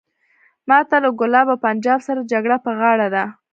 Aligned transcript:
ماته 0.69 0.97
له 1.03 1.09
کولاب 1.19 1.47
او 1.51 1.57
پنجاب 1.67 1.99
سره 2.07 2.27
جګړه 2.31 2.57
په 2.65 2.71
غاړه 2.79 3.07
ده. 3.15 3.23